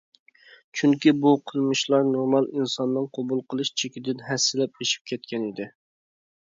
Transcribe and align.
چۈنكى 0.79 1.13
بۇ 1.25 1.33
قىلمىشلار 1.51 2.09
نورمال 2.15 2.49
ئىنساننىڭ 2.55 3.07
قوبۇل 3.19 3.45
قىلىش 3.51 3.75
چېكىدىن 3.85 4.27
ھەسسىلەپ 4.33 4.85
ئېشىپ 4.85 5.09
كەتكەن 5.15 5.51
ئىدى. 5.55 5.75